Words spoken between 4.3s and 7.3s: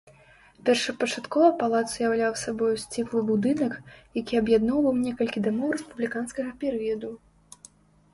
аб'ядноўваў некалькіх дамоў рэспубліканскага перыяду.